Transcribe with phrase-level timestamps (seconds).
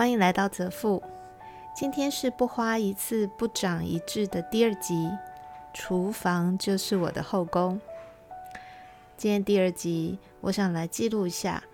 [0.00, 1.02] 欢迎来到泽富。
[1.76, 5.10] 今天是不花一次不长一智的第二集。
[5.74, 7.78] 厨房就是我的后宫。
[9.18, 11.64] 今天第二集，我想来记录一下，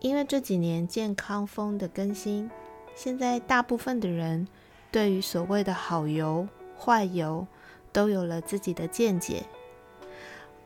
[0.00, 2.50] 因为这几年健康风的更新，
[2.96, 4.48] 现在大部分的人
[4.90, 7.46] 对于所谓的好油、坏油
[7.92, 9.44] 都有了自己的见解。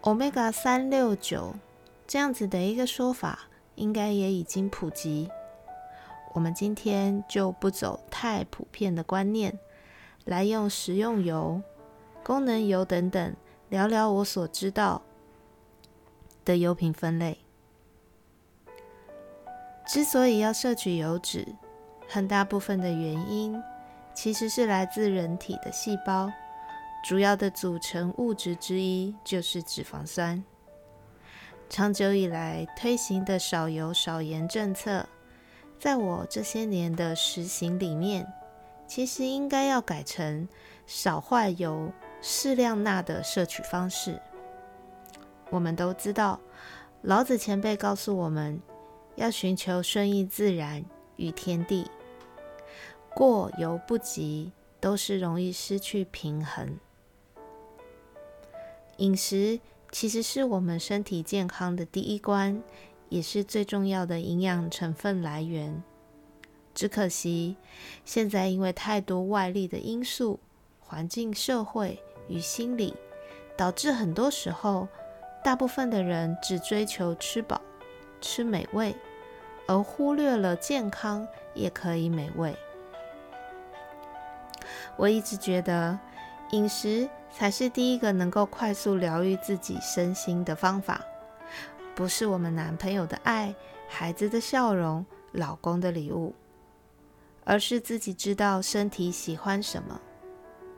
[0.00, 1.56] Omega 三六九
[2.06, 3.40] 这样子的一个说法，
[3.74, 5.28] 应该也已经普及。
[6.34, 9.58] 我们今天就不走太普遍的观念，
[10.24, 11.60] 来用食用油、
[12.24, 13.36] 功能油等等
[13.68, 15.02] 聊聊我所知道
[16.44, 17.38] 的油品分类。
[19.86, 21.46] 之所以要摄取油脂，
[22.08, 23.60] 很大部分的原因
[24.14, 26.30] 其实是来自人体的细胞，
[27.04, 30.42] 主要的组成物质之一就是脂肪酸。
[31.68, 35.06] 长久以来推行的少油少盐政策。
[35.82, 38.32] 在我这些年的实行里面，
[38.86, 40.48] 其实应该要改成
[40.86, 44.22] 少坏油、适量钠的摄取方式。
[45.50, 46.38] 我们都知道，
[47.00, 48.62] 老子前辈告诉我们
[49.16, 50.84] 要寻求顺应自然
[51.16, 51.90] 与天地，
[53.12, 56.78] 过犹不及，都是容易失去平衡。
[58.98, 59.58] 饮食
[59.90, 62.62] 其实是我们身体健康的第一关。
[63.12, 65.82] 也是最重要的营养成分来源。
[66.74, 67.56] 只可惜，
[68.06, 70.40] 现在因为太多外力的因素，
[70.80, 72.94] 环境、社会与心理，
[73.54, 74.88] 导致很多时候，
[75.44, 77.60] 大部分的人只追求吃饱、
[78.22, 78.96] 吃美味，
[79.66, 82.56] 而忽略了健康也可以美味。
[84.96, 85.98] 我一直觉得，
[86.52, 91.04] 饮食才是第一个能够快速疗愈自己身心的方法。
[91.94, 93.54] 不是我们男朋友的爱、
[93.88, 96.34] 孩子的笑容、老公的礼物，
[97.44, 100.00] 而是自己知道身体喜欢什么，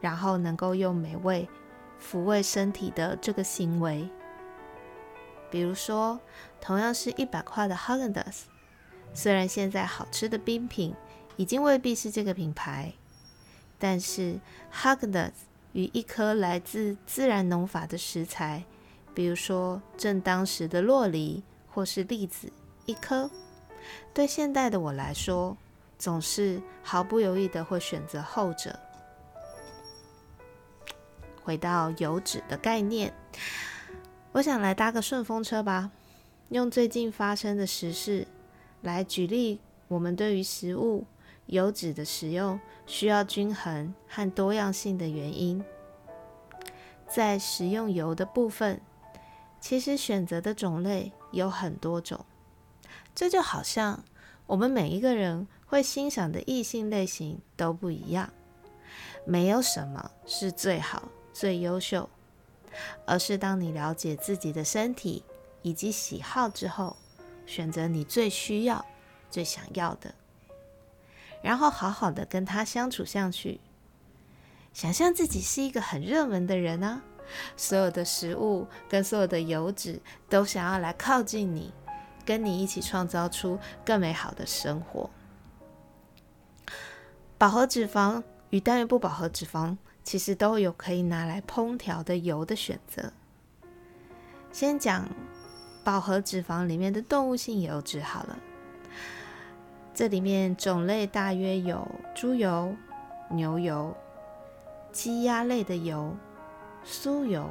[0.00, 1.46] 然后能够用美味
[2.00, 4.08] 抚慰身体的这个行为。
[5.50, 6.18] 比如说，
[6.62, 8.48] 同样是一百块的 h a g e n d a s
[9.12, 10.94] 虽然现在好吃的冰品
[11.36, 12.94] 已经未必是这个品牌，
[13.78, 14.40] 但是
[14.70, 15.32] h a g e n d a s
[15.74, 18.64] 与一颗来自自然农法的食材。
[19.14, 22.50] 比如说，正当时的洛梨或是栗子
[22.86, 23.30] 一颗，
[24.14, 25.56] 对现代的我来说，
[25.98, 28.78] 总是毫不犹豫的会选择后者。
[31.44, 33.12] 回到油脂的概念，
[34.32, 35.90] 我想来搭个顺风车吧，
[36.48, 38.26] 用最近发生的时事
[38.80, 41.04] 来举例，我们对于食物
[41.46, 45.62] 油脂的使用需要均衡和多样性的原因，
[47.08, 48.80] 在食用油的部分。
[49.62, 52.26] 其实选择的种类有很多种，
[53.14, 54.02] 这就好像
[54.46, 58.30] 我们每一个人会欣赏的异性类型都不一样，
[59.24, 62.10] 没有什么是最好、最优秀，
[63.06, 65.24] 而是当你了解自己的身体
[65.62, 66.96] 以及喜好之后，
[67.46, 68.84] 选择你最需要、
[69.30, 70.12] 最想要的，
[71.40, 73.60] 然后好好的跟他相处下去，
[74.74, 77.00] 想象自己是一个很热门的人啊。
[77.56, 81.72] 所有的食物跟所有的油脂都想要来靠近你，
[82.24, 85.10] 跟你一起创造出更美好的生活。
[87.38, 93.12] 饱和脂肪与单元不饱和脂肪其实都有可以拿来烹调的油的选择。
[94.52, 95.08] 先讲
[95.82, 98.38] 饱和脂肪里面的动物性油脂好了，
[99.92, 102.76] 这里面种类大约有猪油、
[103.30, 103.96] 牛油、
[104.92, 106.14] 鸡鸭类的油。
[106.84, 107.48] 酥油、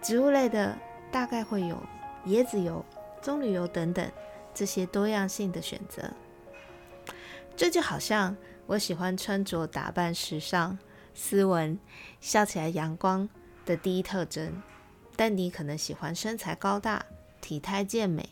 [0.00, 0.76] 植物类的
[1.10, 1.82] 大概会有
[2.26, 2.84] 椰子油、
[3.20, 4.10] 棕榈油等等
[4.54, 6.10] 这些多样性的选择。
[7.56, 8.36] 这就好像
[8.66, 10.78] 我喜欢穿着打扮时尚、
[11.14, 11.78] 斯文、
[12.20, 13.28] 笑起来阳光
[13.64, 14.62] 的第一特征，
[15.16, 17.04] 但你可能喜欢身材高大、
[17.40, 18.28] 体态健美、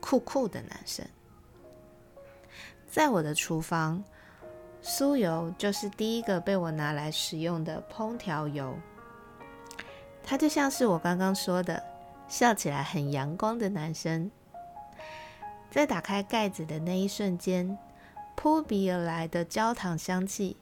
[0.00, 1.06] 酷酷的男生。
[2.86, 4.04] 在我的厨房。
[4.82, 8.76] 酥油就是第一个被我拿来使用的烹调油，
[10.24, 11.80] 它就像是我刚刚说的，
[12.26, 14.28] 笑起来很阳光的男生。
[15.70, 17.78] 在打开盖子的那一瞬间，
[18.34, 20.56] 扑鼻而来的焦糖香气，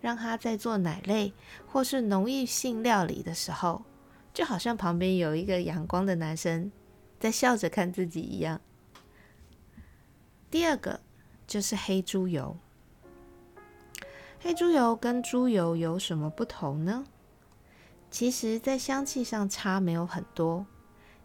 [0.00, 1.34] 让他在做奶类
[1.70, 3.82] 或是浓郁性料理的时候，
[4.32, 6.72] 就好像旁边有一个阳光的男生
[7.20, 8.60] 在笑着看自己一样。
[10.50, 11.00] 第二个
[11.46, 12.56] 就是黑猪油。
[14.44, 17.06] 黑猪油跟猪油有什么不同呢？
[18.10, 20.66] 其实，在香气上差没有很多，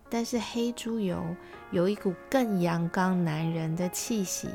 [0.09, 1.21] 但是黑猪油
[1.71, 4.47] 有一股更阳刚男人的气息，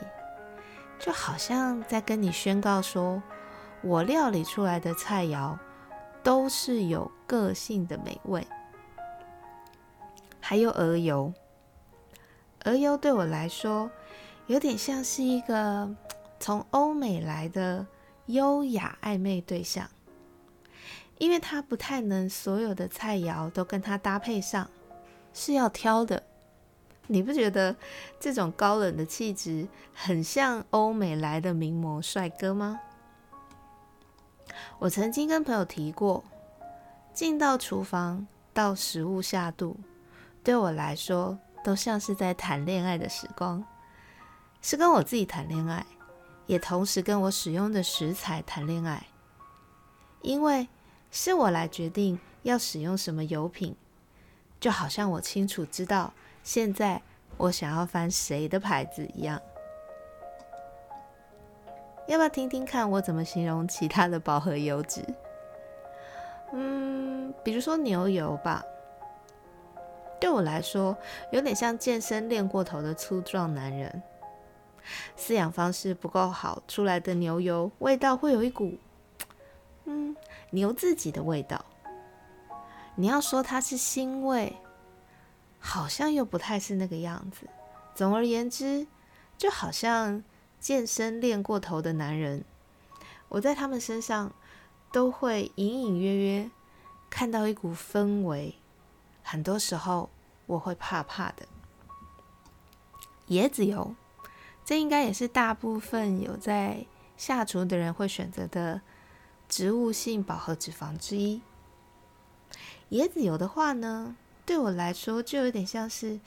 [0.98, 3.22] 就好像在跟你宣告说，
[3.82, 5.58] 我料理出来的菜肴
[6.22, 8.46] 都是有个性的美味。
[10.40, 11.34] 还有鹅油，
[12.64, 13.90] 鹅油对我来说
[14.46, 15.94] 有点像是一个
[16.40, 17.86] 从欧美来的
[18.26, 19.88] 优雅暧昧对象，
[21.18, 24.70] 因为他不太能所有的菜肴都跟他搭配上，
[25.32, 26.22] 是要挑的。
[27.06, 27.76] 你不觉得
[28.18, 32.80] 这种高冷的气质很像欧美来的名模帅哥吗？
[34.78, 36.24] 我曾经跟朋友提过，
[37.12, 39.76] 进到厨房到食物下肚，
[40.42, 43.62] 对我来说都像是在谈恋爱的时光，
[44.62, 45.84] 是跟我自己谈恋爱，
[46.46, 49.06] 也同时跟我使用的食材谈恋爱，
[50.22, 50.68] 因为
[51.10, 53.74] 是我来决定要使用什么油品，
[54.60, 56.12] 就好像我清楚知道。
[56.42, 57.00] 现在
[57.38, 59.40] 我想要翻谁的牌子一样，
[62.06, 65.02] 要不要听听看我怎么形容其他的饱和油脂？
[66.52, 68.62] 嗯，比如说牛油吧，
[70.20, 70.96] 对我来说
[71.32, 74.02] 有点像健身练过头的粗壮男人，
[75.18, 78.78] 饲养方式不够好，出来的牛油味道会有一股
[79.84, 80.16] 嗯
[80.50, 81.64] 牛自己的味道。
[82.96, 84.56] 你要说它是腥味。
[85.66, 87.48] 好像又不太是那个样子。
[87.94, 88.86] 总而言之，
[89.38, 90.22] 就好像
[90.60, 92.44] 健身练过头的男人，
[93.30, 94.30] 我在他们身上
[94.92, 96.50] 都会隐隐约约
[97.08, 98.56] 看到一股氛围。
[99.22, 100.10] 很多时候
[100.44, 101.46] 我会怕怕的。
[103.28, 103.94] 椰子油，
[104.64, 108.80] 这应该也是大部分有在下厨的人会选择的
[109.48, 111.42] 植物性饱和脂肪之一。
[112.90, 114.16] 椰子油的话呢？
[114.46, 116.20] 对我来说，就有点像是，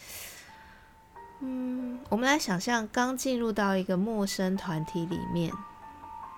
[1.40, 5.54] 嗯，我们来想象刚进入到一个陌生团体里面，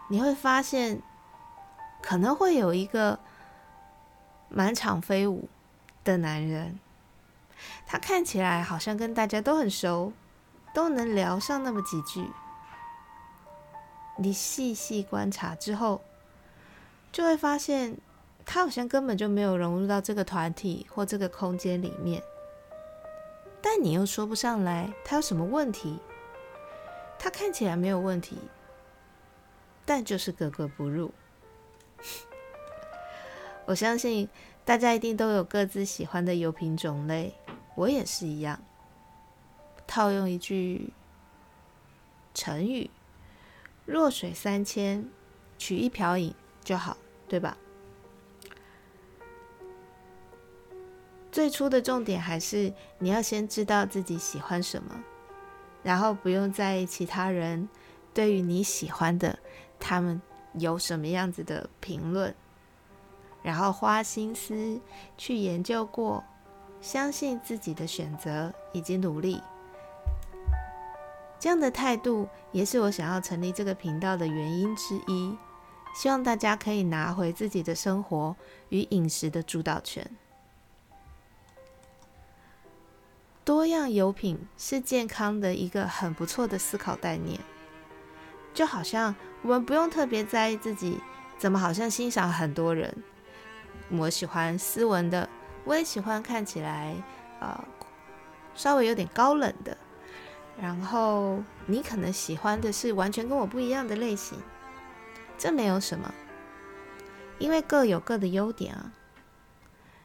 [0.09, 1.01] 你会发现
[2.01, 3.17] 可能会有一个
[4.49, 5.47] 满场飞舞
[6.03, 6.77] 的男人，
[7.85, 10.11] 他看起来好像跟大家都很熟，
[10.79, 12.25] 都能聊上那么几句。
[14.15, 15.99] 你细细观察之后，
[17.11, 17.97] 就会发现。
[18.45, 22.23] 他好像根本就没有融入到这个团体或这个空间里面，
[23.61, 25.99] 但你又说不上来他有什么问题。
[27.19, 28.39] 他看起来没有问题，
[29.85, 31.13] 但就是格格不入。
[33.67, 34.27] 我相信
[34.65, 37.35] 大家一定都有各自喜欢的油品种类，
[37.75, 38.59] 我也是一样。
[39.89, 40.93] 套用一句
[42.35, 42.91] 成语
[43.87, 45.09] ：“弱水三千，
[45.57, 46.95] 取一瓢饮就好”，
[47.27, 47.57] 对吧？
[51.31, 55.03] 最初的重点还是你要先知道自己喜欢什么，
[55.81, 57.67] 然后不用在意其他人
[58.13, 59.39] 对于你喜欢的
[59.79, 60.21] 他们
[60.53, 62.35] 有什么样子的评论，
[63.41, 64.79] 然后花心思
[65.17, 66.23] 去研究过，
[66.79, 69.41] 相信自己的选择以及努力。
[71.39, 75.37] 这样的态度也是我想要成立这个频道的原因之一，
[75.95, 78.35] 希望大家可以拿回自己的生活
[78.67, 80.05] 与饮食的主导权。
[83.45, 87.39] 多样油品是健康的一个很不错的思考概念，
[88.53, 90.99] 就好像我们不用特别在意自己
[91.37, 92.93] 怎么好像欣赏很多人。
[93.91, 95.27] 我喜欢斯文的，
[95.63, 96.95] 我也喜欢看起来
[97.39, 97.63] 呃
[98.53, 99.75] 稍微有点高冷的。
[100.61, 104.37] 然后你可能喜欢的是完全跟我不一样的类型，
[105.37, 106.13] 这没有什么，
[107.37, 108.91] 因为各有各的优点啊，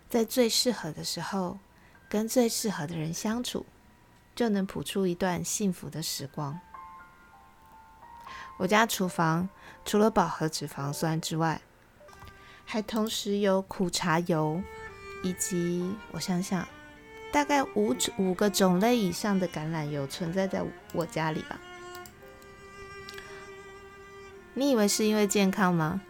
[0.08, 1.58] 在最适合的时候。
[2.06, 3.66] 跟最适合的人相处，
[4.37, 6.61] 就能谱出一段幸福的时光。
[8.56, 9.49] 我家厨房
[9.84, 11.61] 除了饱和脂肪酸之外，
[12.64, 14.62] 还同时有苦茶油，
[15.25, 16.68] 以及我想想，
[17.34, 20.62] 大概五五个种类以上的橄榄油存在在
[20.92, 21.58] 我家里吧。
[24.54, 26.00] 你以为是因为健康吗？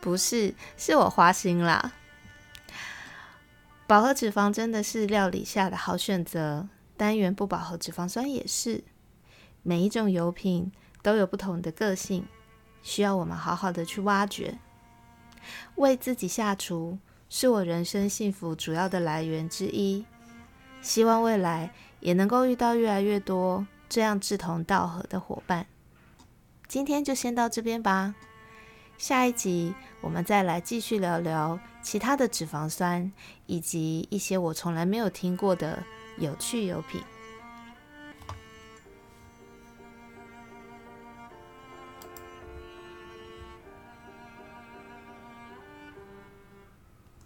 [0.00, 1.92] 不是，是我花心啦。
[3.88, 8.84] 饱和脂肪真的是料理下的好选择，单元不饱和脂肪酸也是。
[9.64, 10.70] 每一种油品
[11.02, 12.24] 都有不同的个性，
[12.84, 14.56] 需要我们好好的去挖掘。
[15.74, 20.06] 为自己下厨是我人生幸福主要的来源之一，
[20.82, 25.66] 希望未来也能够遇到越来越多这样志同道合的伙伴。
[26.68, 28.14] 今天就先到这边吧。
[28.98, 33.10] 下一集我们再来继续聊聊其他的脂肪酸，
[33.46, 35.82] 以及一些我从来没有听过的
[36.18, 37.00] 有趣油品。